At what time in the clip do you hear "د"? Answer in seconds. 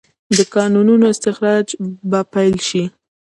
0.37-0.39